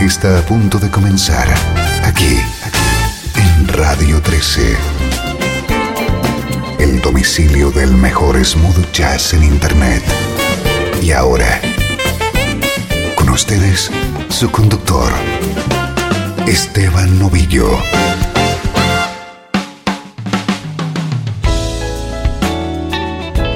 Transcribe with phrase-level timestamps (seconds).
[0.00, 1.48] Está a punto de comenzar
[2.04, 2.38] aquí,
[3.34, 4.76] en Radio 13.
[6.78, 10.02] El domicilio del mejor smooth jazz en Internet.
[11.02, 11.60] Y ahora,
[13.16, 13.90] con ustedes,
[14.28, 15.12] su conductor,
[16.46, 17.68] Esteban Novillo.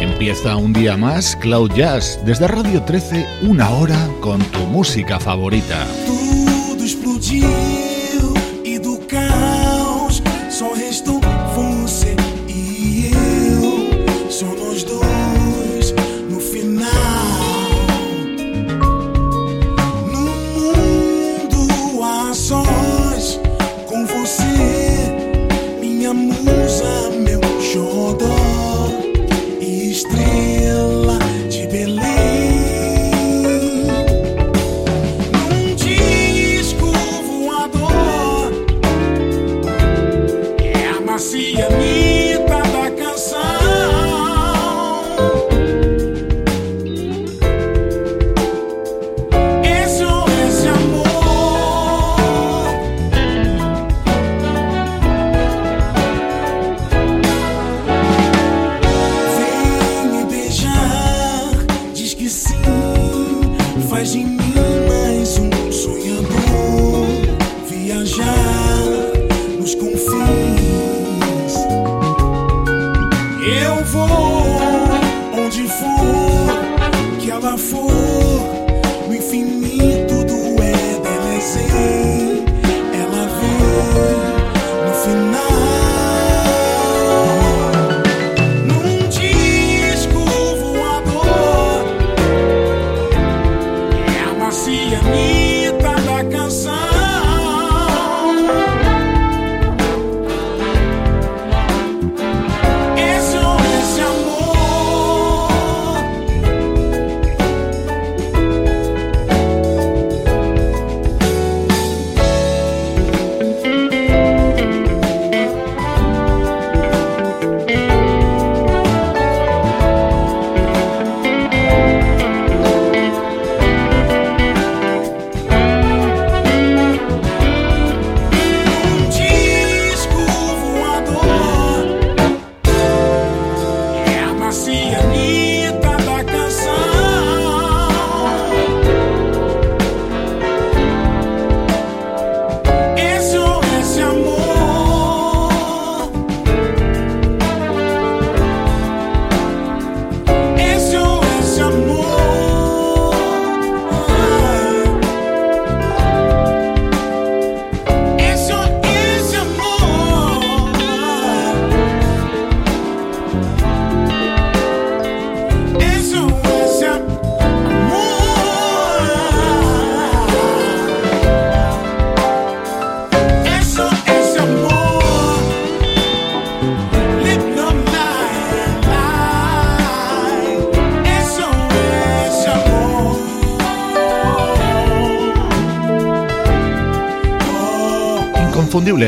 [0.01, 5.87] Empieza un día más Cloud Jazz desde Radio 13, una hora con tu música favorita.
[7.33, 7.62] dia.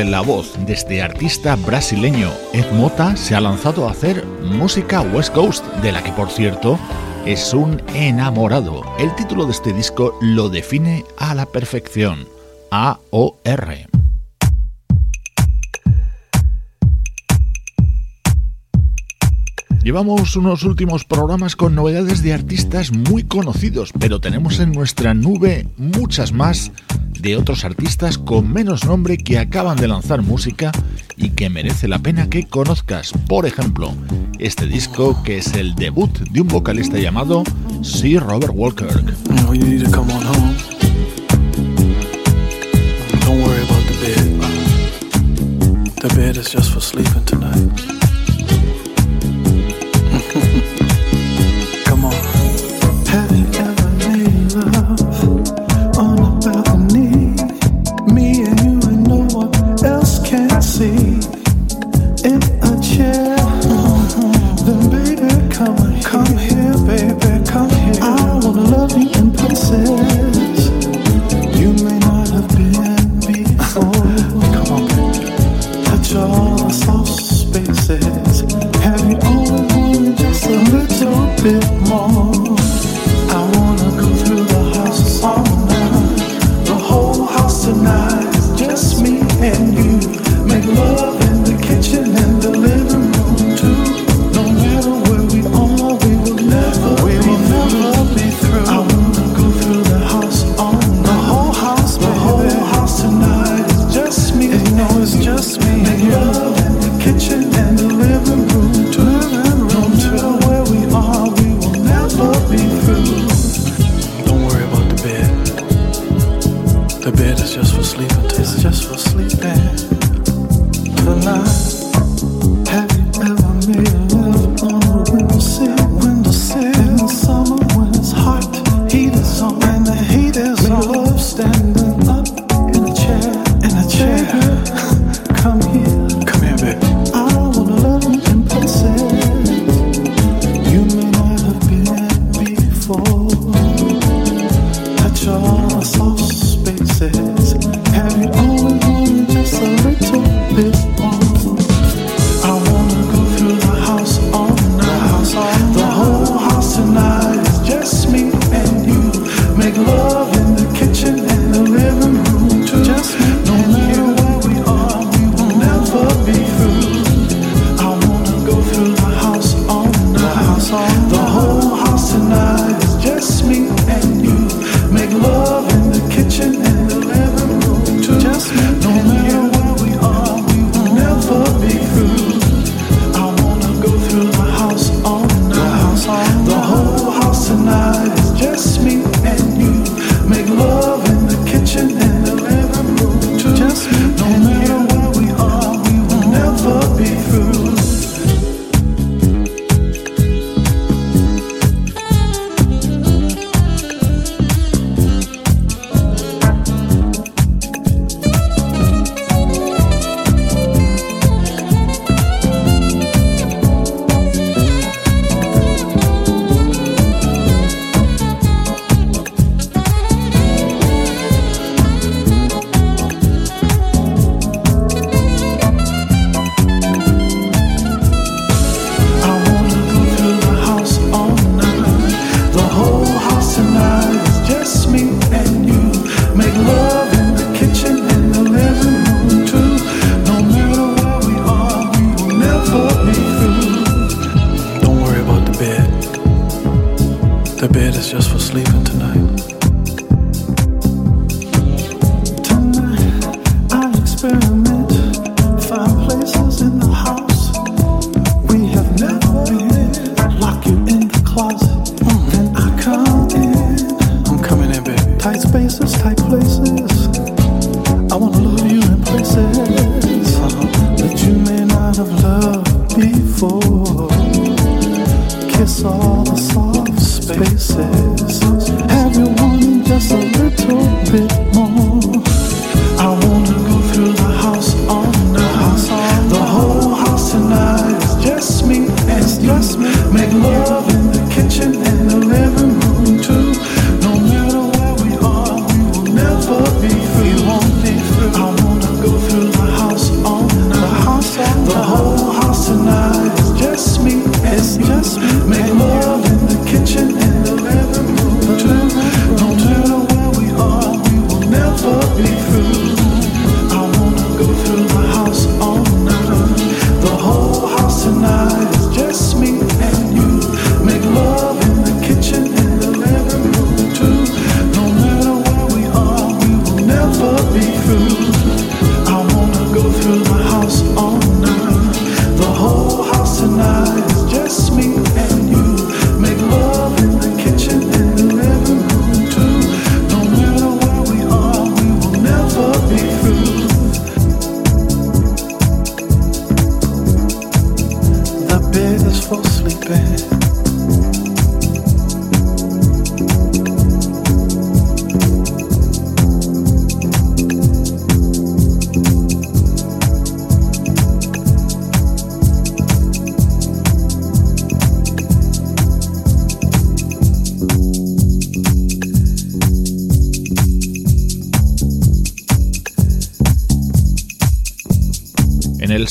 [0.03, 5.33] La voz de este artista brasileño Ed Mota se ha lanzado a hacer música West
[5.33, 6.77] Coast, de la que por cierto
[7.25, 8.83] es un enamorado.
[8.99, 12.27] El título de este disco lo define a la perfección.
[12.71, 13.87] A-O-R.
[19.81, 25.67] Llevamos unos últimos programas con novedades de artistas muy conocidos, pero tenemos en nuestra nube
[25.77, 26.73] muchas más
[27.25, 30.71] de otros artistas con menos nombre que acaban de lanzar música
[31.17, 33.13] y que merece la pena que conozcas.
[33.27, 33.91] Por ejemplo,
[34.37, 37.43] este disco que es el debut de un vocalista llamado
[37.81, 38.89] Sir Robert Walker.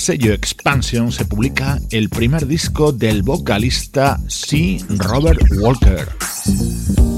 [0.05, 4.79] Sello Expansion se publica el primer disco del vocalista C.
[4.99, 7.14] Robert Walker.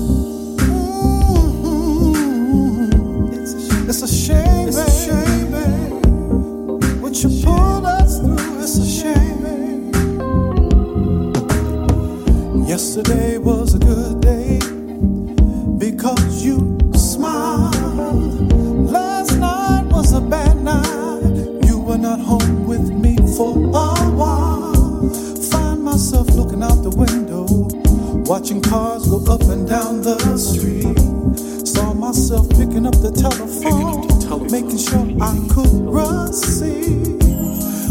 [34.89, 37.21] sure I could receive.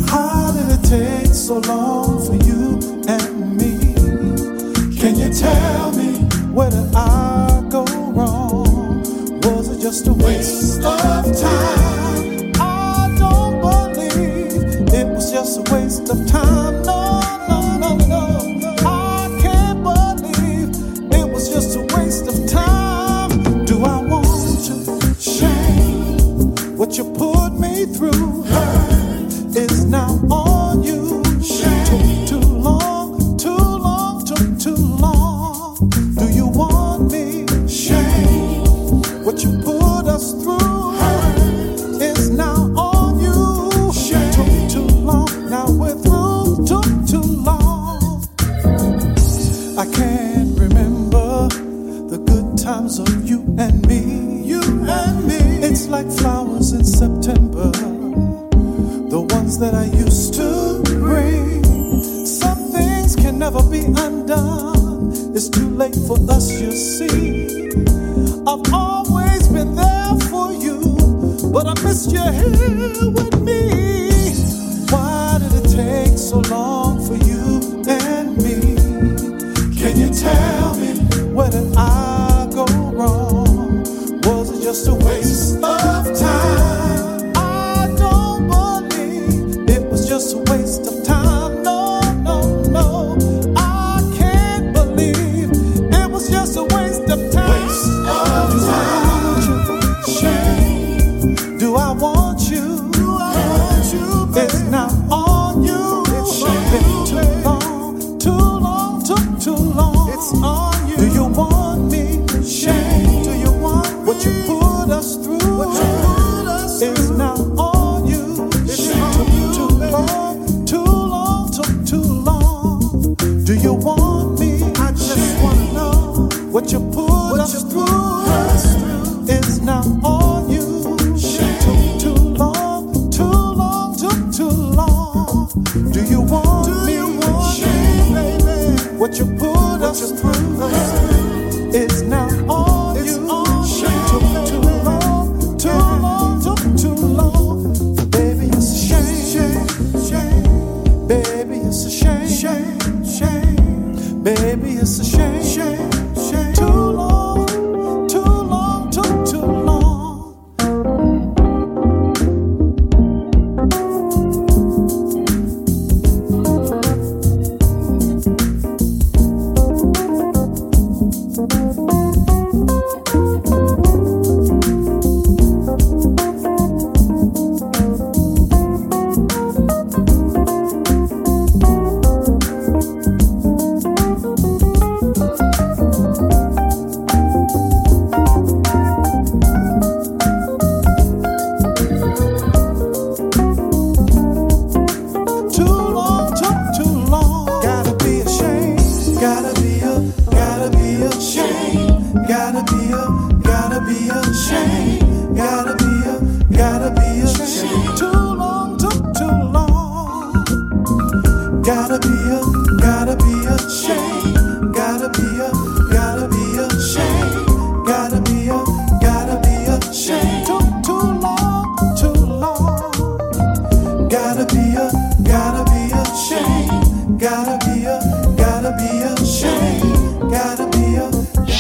[0.10, 3.94] How did it take so long for you and me?
[4.98, 6.20] Can you tell me
[6.54, 7.84] where did I go
[8.16, 9.02] wrong?
[9.42, 12.05] Was it just a waste of time?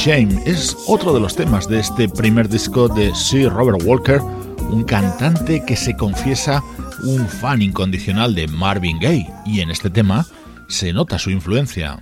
[0.05, 4.21] Shame es otro de los temas de este primer disco de Sir Robert Walker,
[4.69, 6.61] un cantante que se confiesa
[7.01, 10.27] un fan incondicional de Marvin Gaye, y en este tema
[10.67, 11.97] se nota su influencia.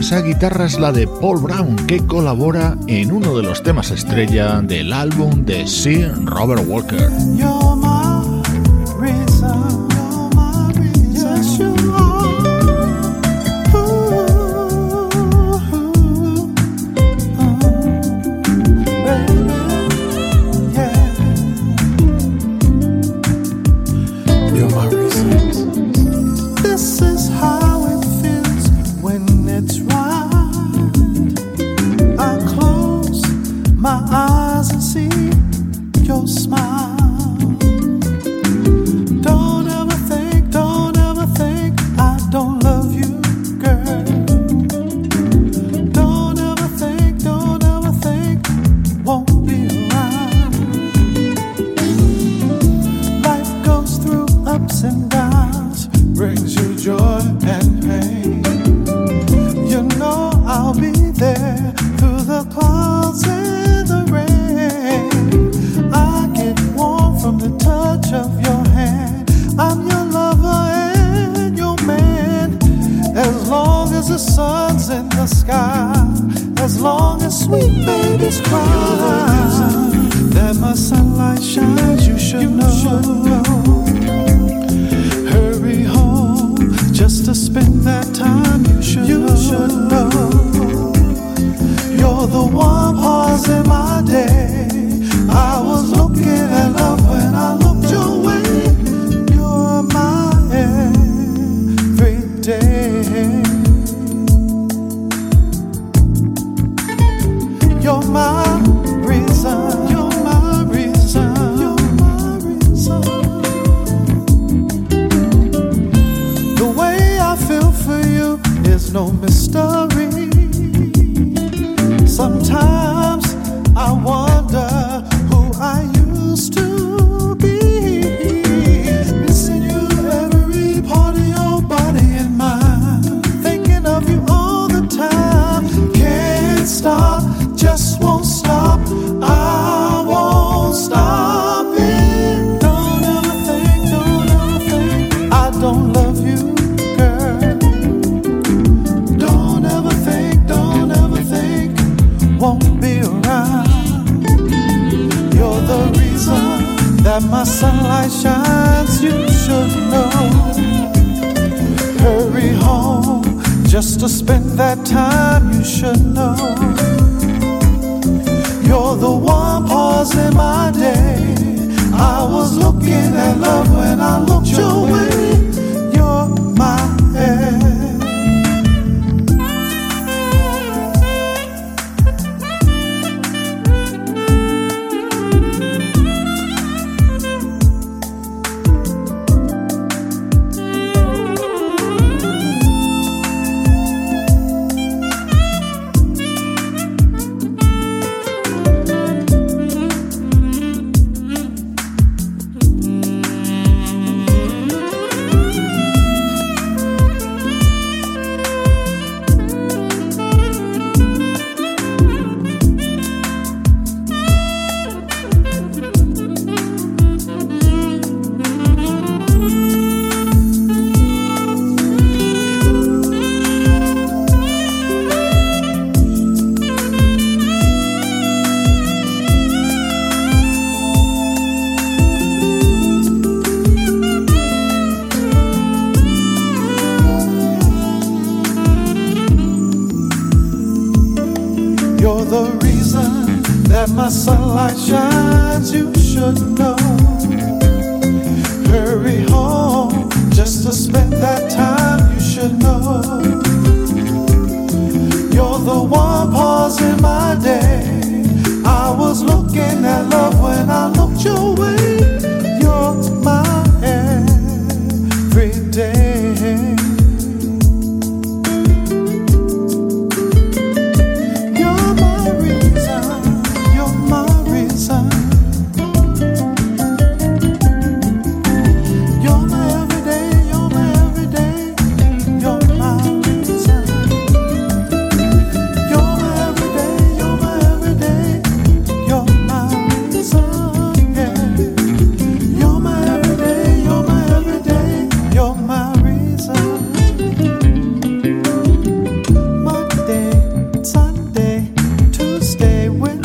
[0.00, 4.62] Esa guitarra es la de Paul Brown, que colabora en uno de los temas estrella
[4.62, 7.10] del álbum de Sir Robert Walker.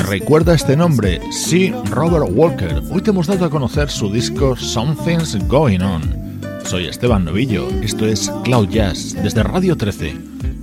[0.10, 2.82] Recuerda este nombre, sí, Robert Walker.
[2.90, 6.42] Hoy te hemos dado a conocer su disco Something's Going On.
[6.66, 10.10] Soy Esteban Novillo, esto es Cloud Jazz desde Radio 13.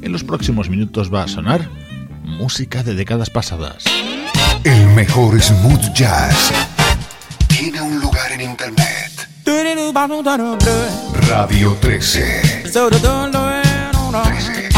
[0.03, 1.71] En los próximos minutos va a sonar
[2.25, 3.85] música de décadas pasadas.
[4.65, 6.51] El mejor smooth jazz
[7.47, 9.29] tiene un lugar en internet.
[11.29, 12.63] Radio 13.
[14.21, 14.69] 13.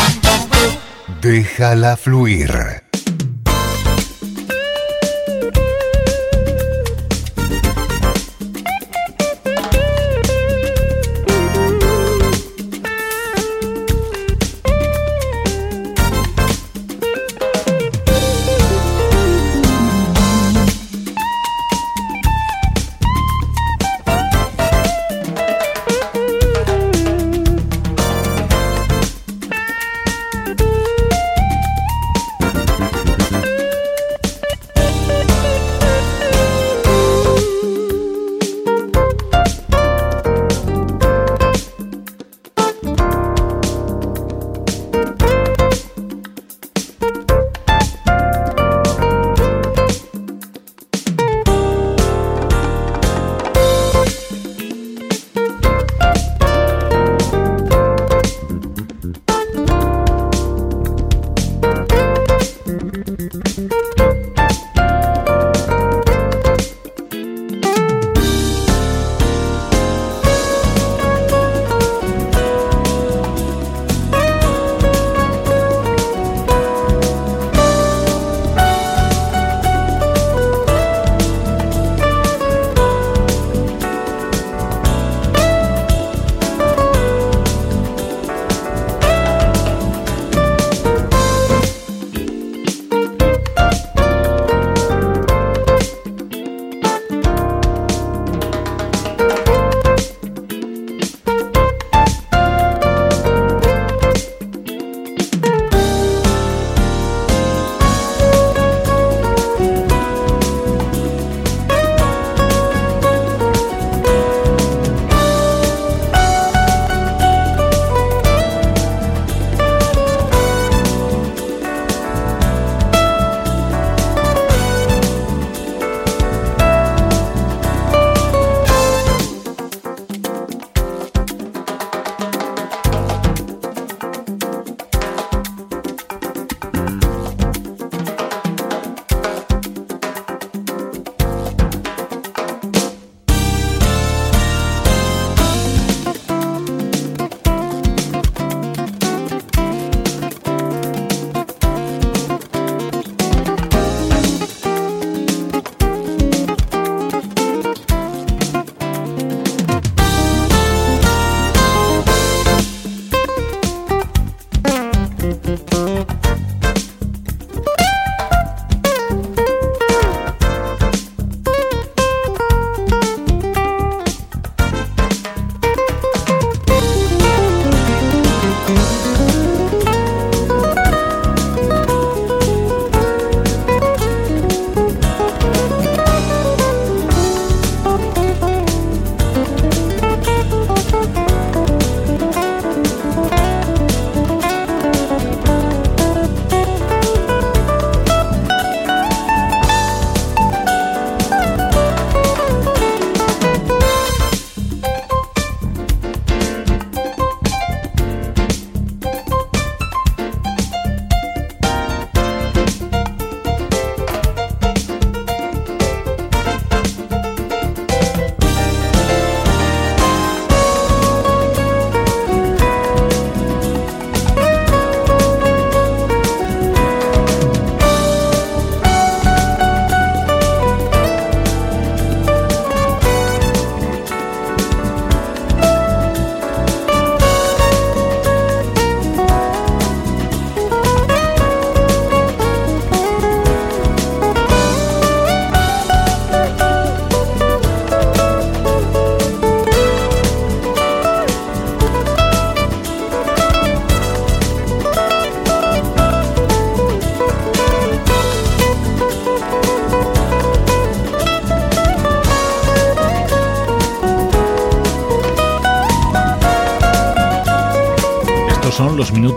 [1.22, 2.87] Déjala fluir.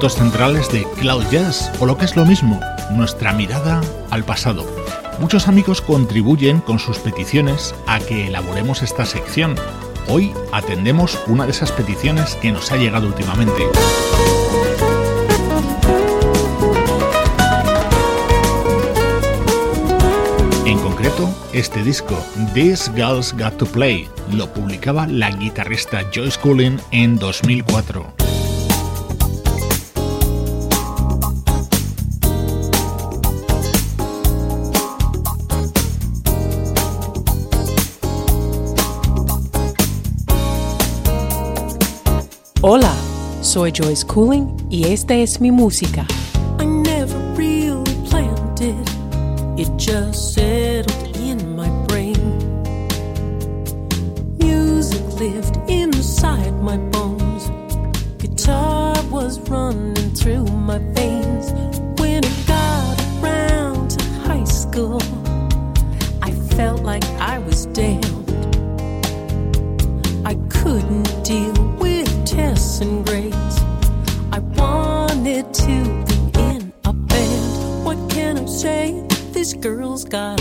[0.10, 2.60] centrales de Cloud Jazz, o lo que es lo mismo,
[2.90, 4.66] nuestra mirada al pasado.
[5.20, 9.56] Muchos amigos contribuyen con sus peticiones a que elaboremos esta sección.
[10.08, 13.62] Hoy atendemos una de esas peticiones que nos ha llegado últimamente.
[20.66, 22.18] En concreto, este disco,
[22.56, 28.21] This Girl's Got to Play, lo publicaba la guitarrista Joyce Cullen en 2004.
[42.64, 42.94] Hola,
[43.42, 46.06] soy Joyce Cooling y esta es mi música.
[79.62, 80.41] girls got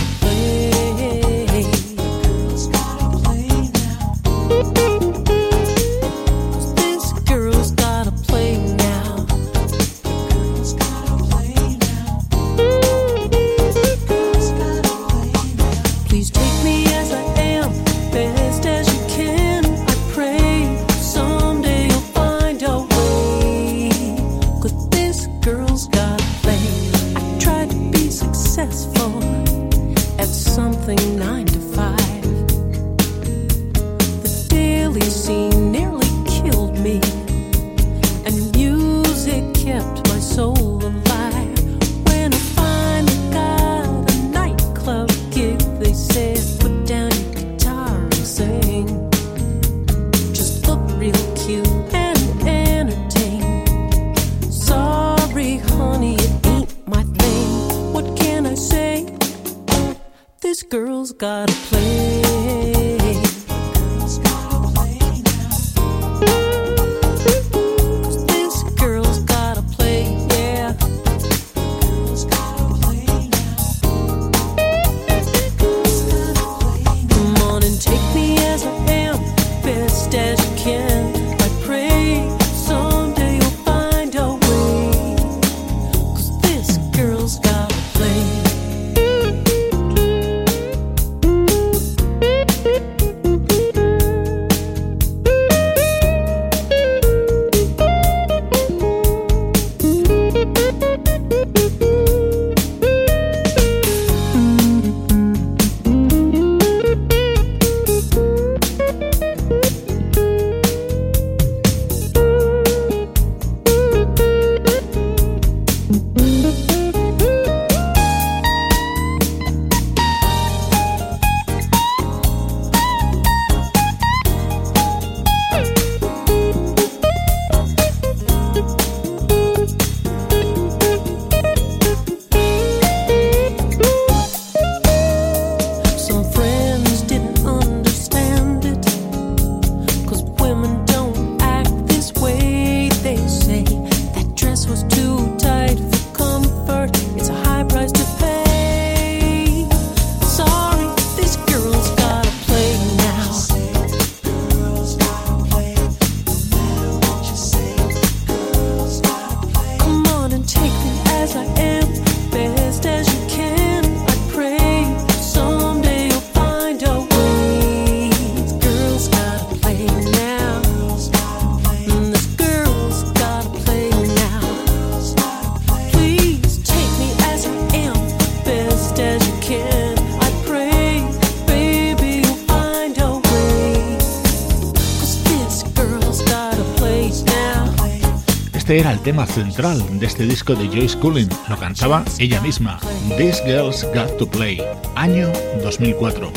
[188.54, 191.28] Este era el tema central de este disco de Joyce Cullen.
[191.48, 192.78] Lo cantaba ella misma.
[193.16, 194.62] This Girl's Got to Play,
[194.96, 195.28] año
[195.62, 196.30] 2004.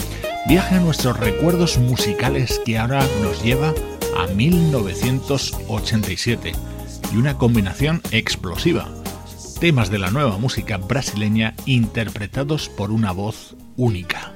[0.47, 3.73] Viaje a nuestros recuerdos musicales que ahora nos lleva
[4.17, 6.53] a 1987.
[7.13, 8.87] Y una combinación explosiva
[9.63, 14.34] temas de la nueva música brasileña interpretados por una voz única.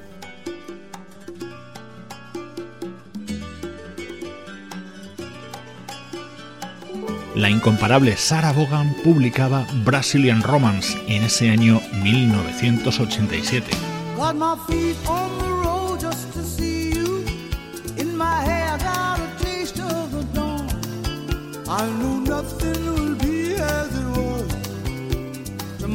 [7.34, 13.66] La incomparable Sarah Vaughan publicaba Brazilian Romance en ese año 1987.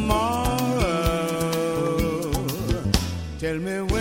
[0.04, 0.84] tomorrow.
[3.39, 3.92] Tell me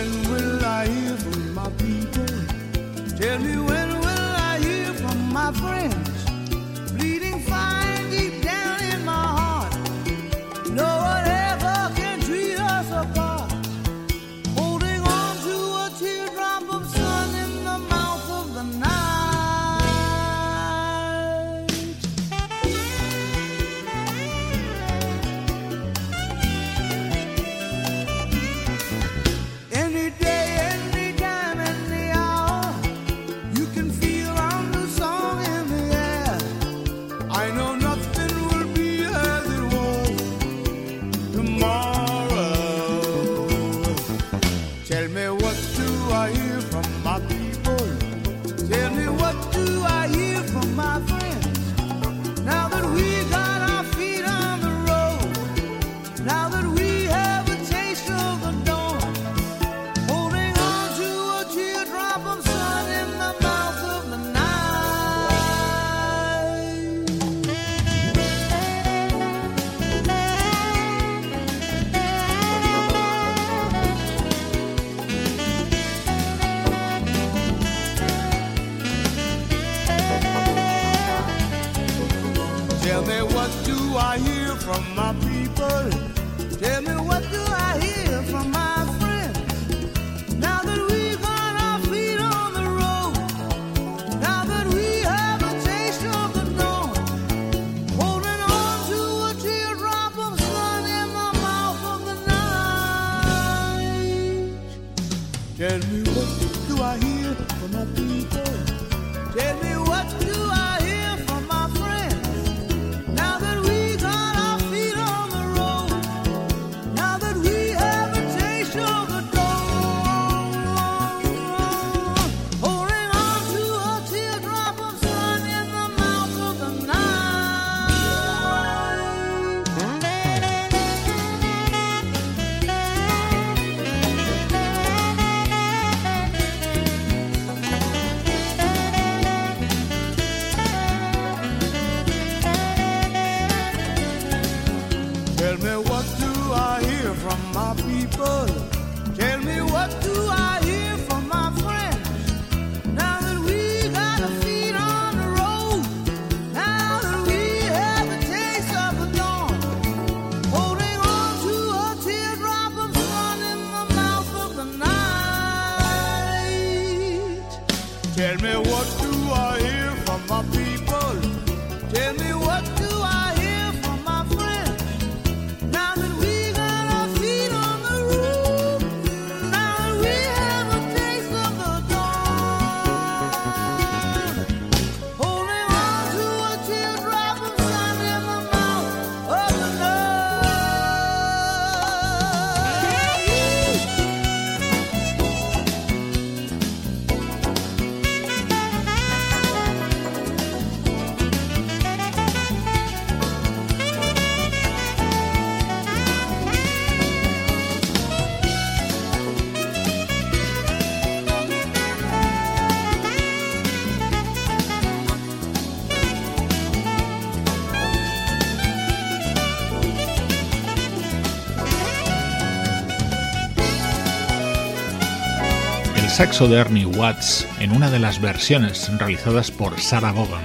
[226.13, 230.43] saxo de Ernie Watts en una de las versiones realizadas por Sarah Vaughan,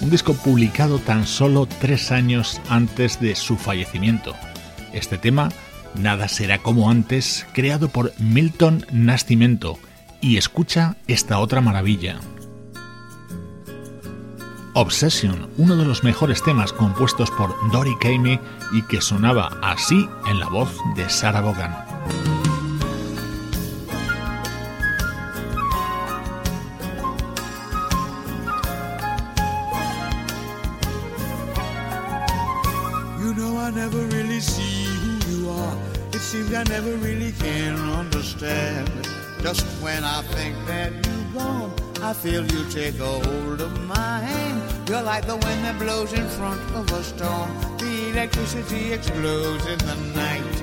[0.00, 4.34] un disco publicado tan solo tres años antes de su fallecimiento.
[4.94, 5.50] Este tema,
[5.94, 9.78] Nada será como antes, creado por Milton Nascimento,
[10.22, 12.18] y escucha esta otra maravilla.
[14.72, 18.40] Obsession, uno de los mejores temas compuestos por Dory Kamey
[18.72, 21.89] y que sonaba así en la voz de Sarah Vaughan.
[37.40, 38.88] can't understand.
[39.42, 41.72] Just when I think that you're gone,
[42.02, 44.88] I feel you take a hold of my hand.
[44.88, 47.50] You're like the wind that blows in front of a storm.
[47.78, 50.56] The electricity explodes in the night.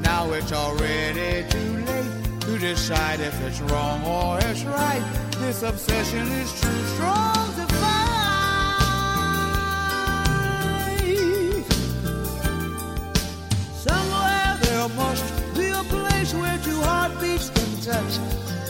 [0.00, 5.04] Now it's already too late to decide if it's wrong or it's right.
[5.38, 7.39] This obsession is too strong.
[17.80, 18.18] Touch.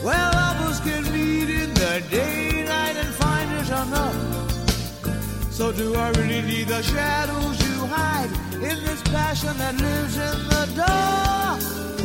[0.05, 5.53] Where lovers can meet in the daylight and find it enough.
[5.53, 10.49] So do I really need the shadows you hide in this passion that lives in
[10.49, 12.00] the dark?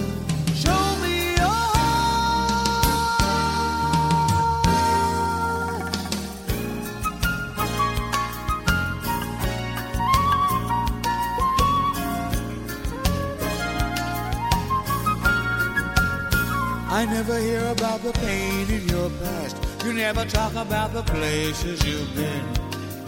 [16.95, 19.57] I never hear about the pain in your past.
[19.83, 22.45] You never talk about the places you've been.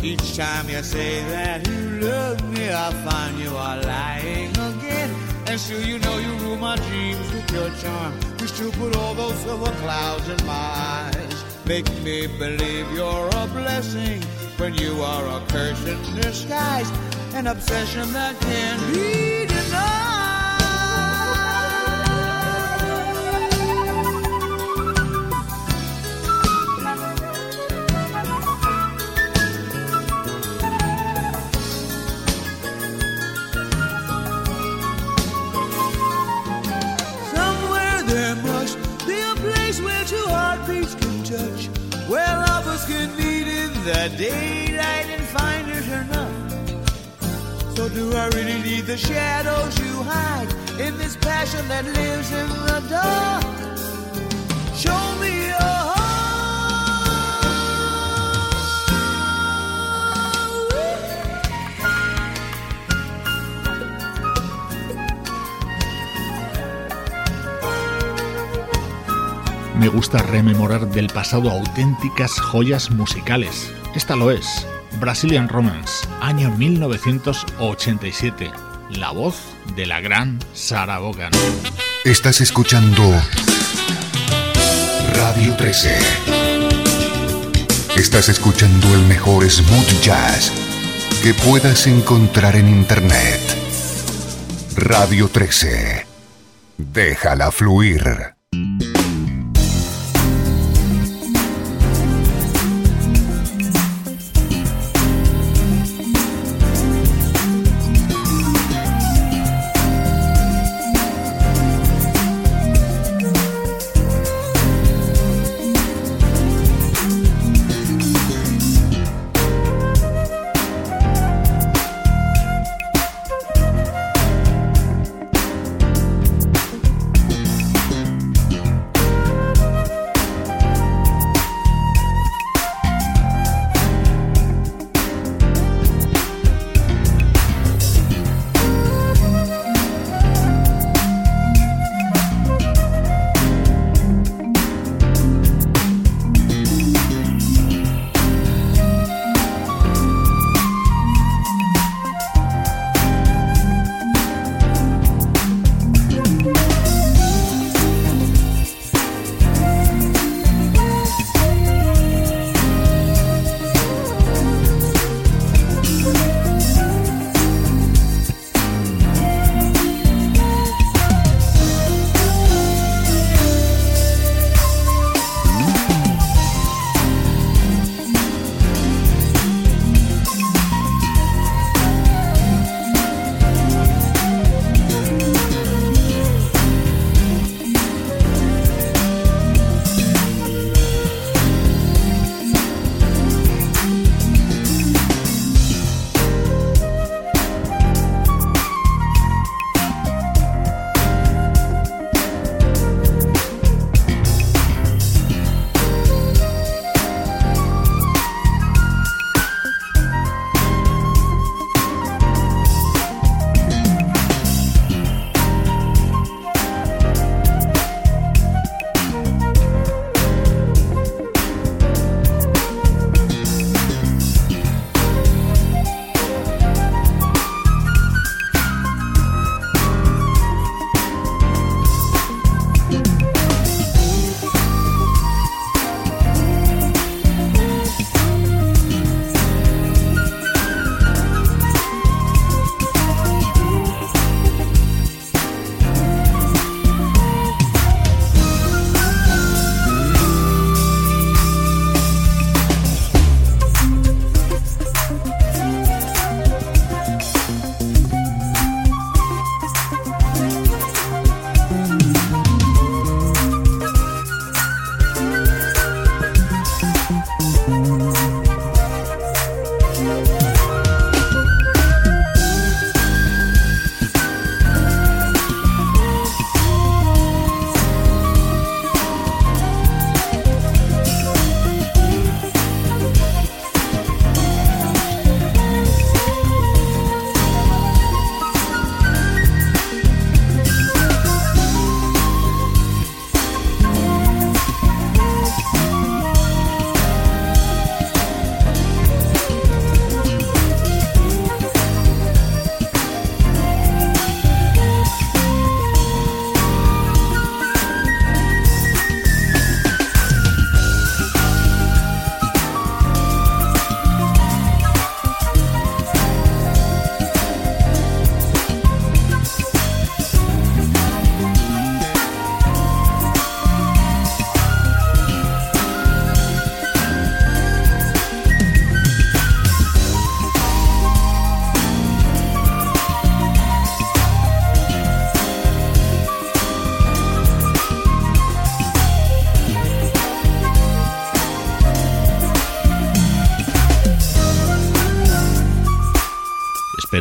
[0.04, 5.10] Each time you say that you love me, I find you are lying again.
[5.48, 8.14] And still you know you rule my dreams with your charm.
[8.42, 10.68] You still put all those silver clouds in my
[10.98, 11.44] eyes.
[11.66, 14.22] Make me believe you're a blessing
[14.58, 16.92] when you are a curse in disguise.
[17.36, 19.57] An obsession that can't be
[43.88, 47.76] the daylight and find it enough.
[47.78, 52.50] So do I really need the shadows you hide in this passion that lives in
[52.50, 53.77] the dark?
[69.80, 73.72] Me gusta rememorar del pasado auténticas joyas musicales.
[73.94, 74.66] Esta lo es,
[75.00, 78.50] Brazilian Romance, año 1987.
[78.90, 79.36] La voz
[79.76, 81.32] de la gran Sarah Vaughan.
[82.06, 83.04] Estás escuchando
[85.14, 86.00] Radio 13.
[87.98, 90.52] Estás escuchando el mejor smooth jazz
[91.22, 93.42] que puedas encontrar en Internet.
[94.76, 96.08] Radio 13.
[96.78, 98.34] Déjala fluir.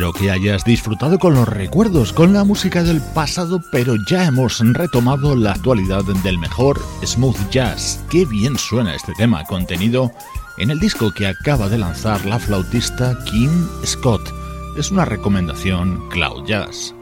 [0.07, 4.59] Espero que hayas disfrutado con los recuerdos, con la música del pasado, pero ya hemos
[4.59, 7.99] retomado la actualidad del mejor smooth jazz.
[8.09, 10.09] Qué bien suena este tema, contenido
[10.59, 13.51] en el disco que acaba de lanzar la flautista Kim
[13.85, 14.21] Scott.
[14.77, 16.96] Es una recomendación Cloud Jazz.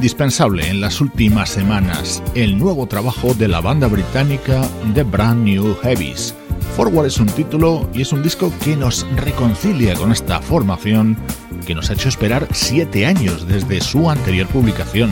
[0.00, 5.76] Indispensable en las últimas semanas el nuevo trabajo de la banda británica The Brand New
[5.82, 6.34] Heavies.
[6.74, 11.18] Forward es un título y es un disco que nos reconcilia con esta formación
[11.66, 15.10] que nos ha hecho esperar siete años desde su anterior publicación.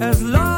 [0.00, 0.57] as large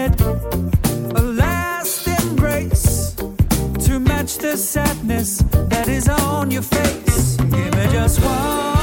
[0.00, 0.20] minute,
[1.14, 3.14] a last embrace
[3.84, 5.38] to match the sadness
[5.68, 7.36] that is on your face.
[7.36, 8.79] Give me just one.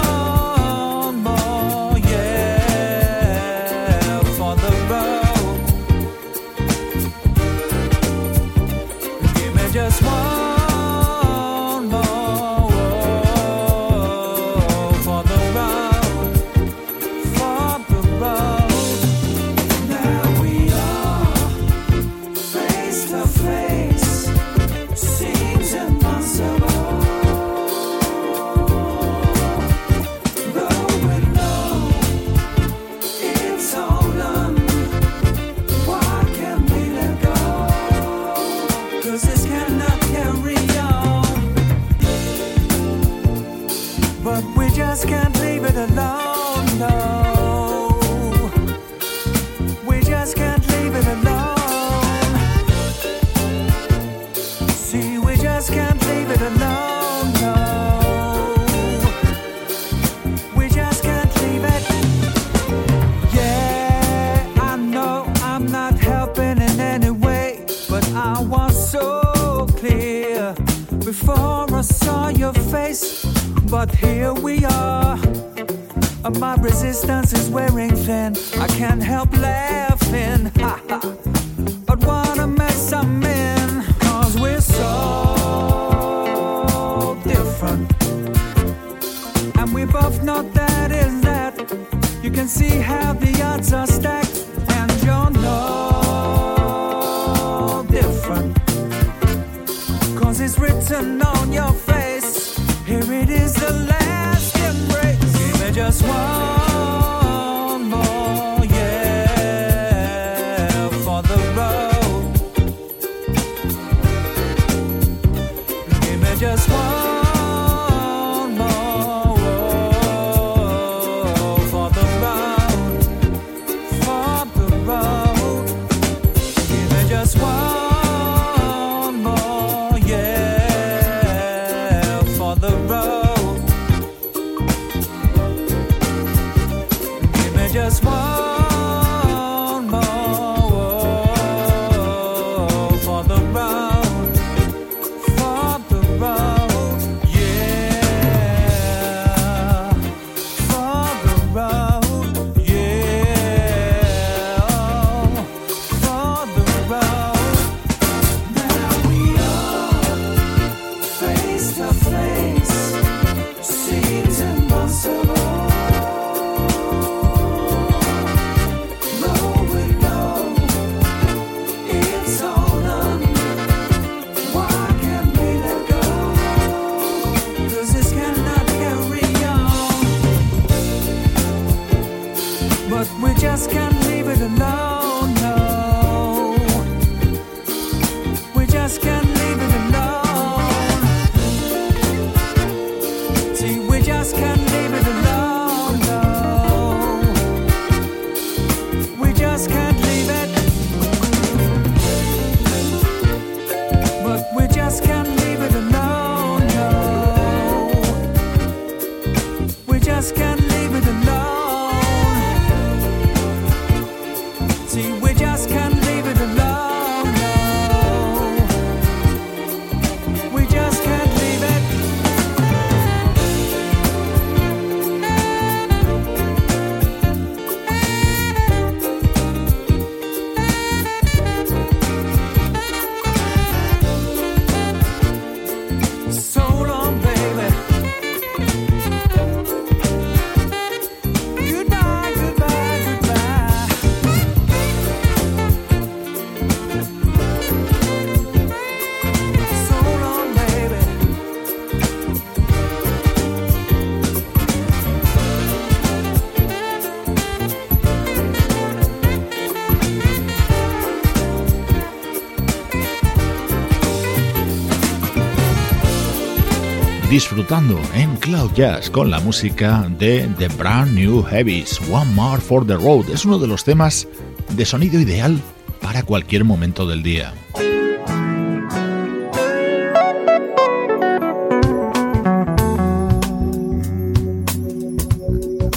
[267.37, 272.83] Disfrutando en Cloud Jazz con la música de The Brand New Heavies, One More for
[272.83, 273.29] the Road.
[273.31, 274.27] Es uno de los temas
[274.71, 275.61] de sonido ideal
[276.01, 277.53] para cualquier momento del día.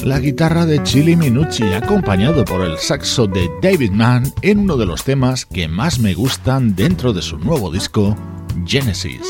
[0.05, 4.85] La guitarra de Chili Minucci acompañado por el saxo de David Mann en uno de
[4.85, 8.15] los temas que más me gustan dentro de su nuevo disco,
[8.67, 9.23] Genesis.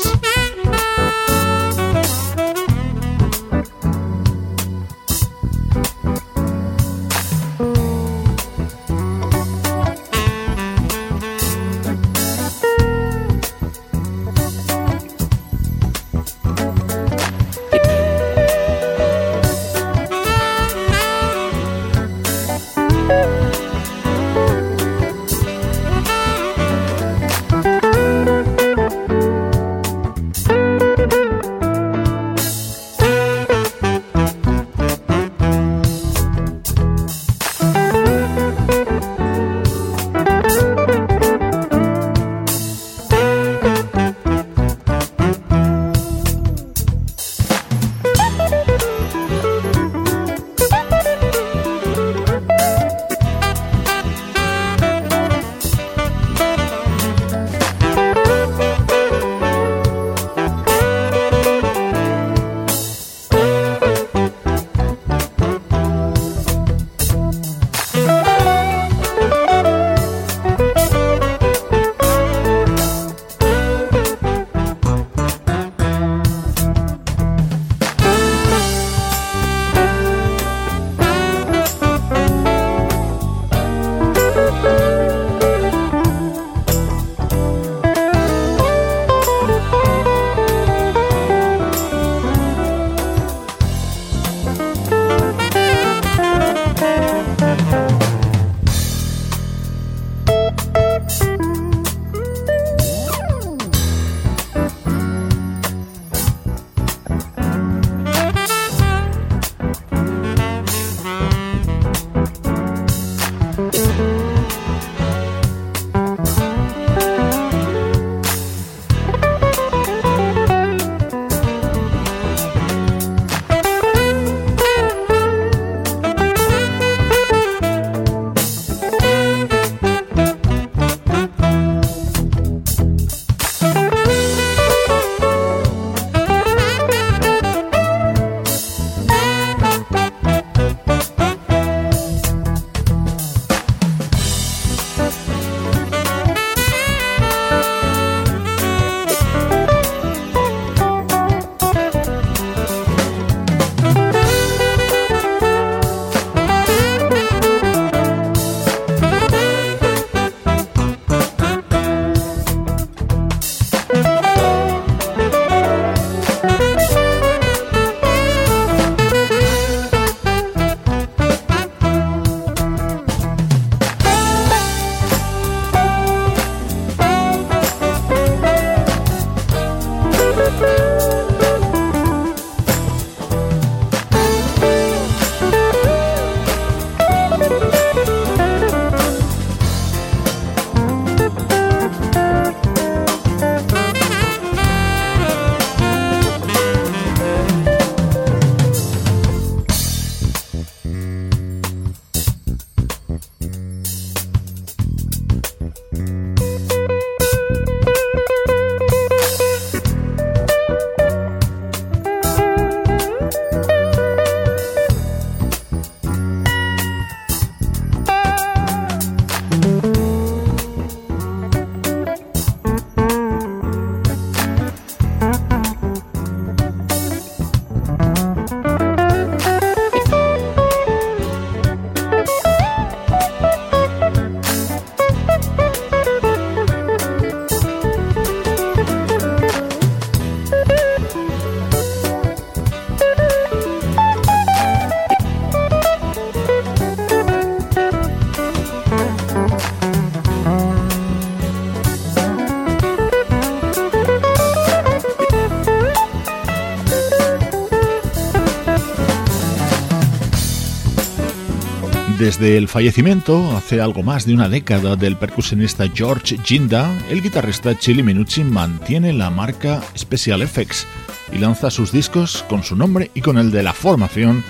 [262.31, 267.77] Desde el fallecimiento, hace algo más de una década, del percusionista George Ginda, el guitarrista
[267.77, 270.87] Chili Minucci mantiene la marca Special Effects
[271.33, 274.45] y lanza sus discos con su nombre y con el de la formación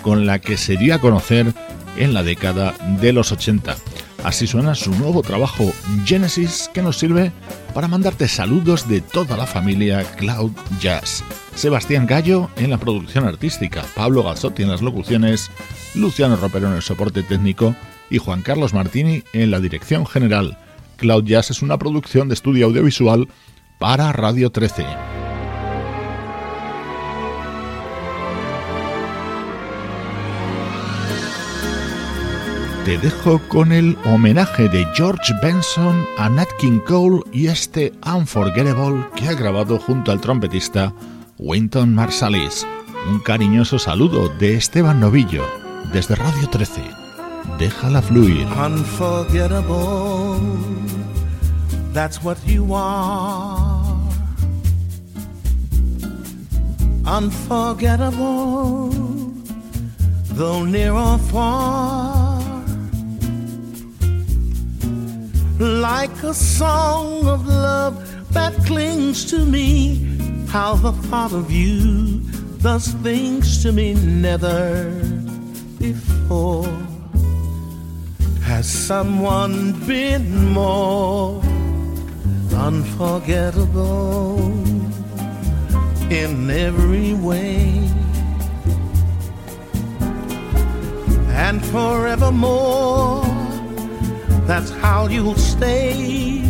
[0.00, 1.52] con la que se dio a conocer
[1.98, 2.72] en la década
[3.02, 3.76] de los 80.
[4.24, 5.74] Así suena su nuevo trabajo
[6.06, 7.32] Genesis que nos sirve
[7.74, 11.22] para mandarte saludos de toda la familia Cloud Jazz.
[11.54, 15.50] Sebastián Gallo en la producción artística, Pablo Gazzotti en las locuciones,
[15.96, 17.74] Luciano Ropero en el soporte técnico
[18.10, 20.58] y Juan Carlos Martini en la dirección general.
[20.96, 23.28] Cloud es una producción de estudio audiovisual
[23.78, 24.84] para Radio 13.
[32.84, 39.04] Te dejo con el homenaje de George Benson a Nat King Cole y este Unforgettable
[39.16, 40.94] que ha grabado junto al trompetista
[41.36, 42.64] Winton Marsalis.
[43.10, 45.44] Un cariñoso saludo de Esteban Novillo
[45.92, 46.84] desde Radio 13.
[47.58, 48.46] Déjala fluir.
[48.58, 50.40] Unforgettable,
[51.92, 53.84] that's what you are.
[57.04, 58.90] Unforgettable,
[60.34, 62.42] though near or far.
[65.58, 67.94] Like a song of love
[68.32, 69.96] that clings to me,
[70.48, 72.20] how the thought of you
[72.60, 75.15] does things to me never
[75.92, 76.66] before.
[78.42, 81.42] Has someone been more
[82.68, 84.38] unforgettable
[86.10, 87.60] in every way?
[91.46, 93.22] And forevermore,
[94.50, 96.42] that's how you'll stay.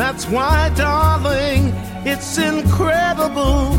[0.00, 1.72] That's why, darling,
[2.04, 3.78] it's incredible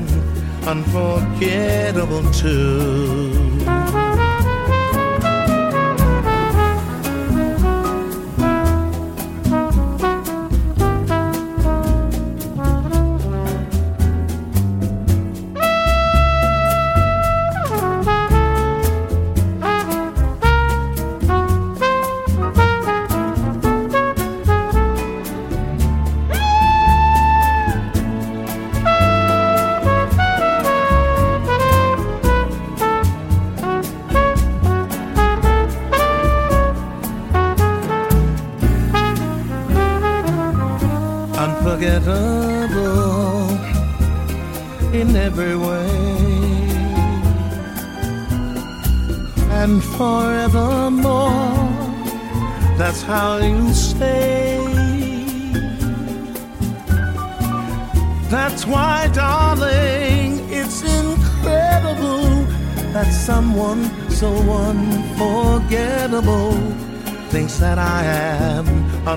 [0.67, 3.60] unforgettable too.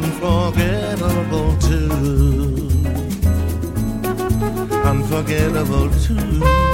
[0.04, 1.90] Unforgettable too.
[4.84, 6.73] Unforgettable too.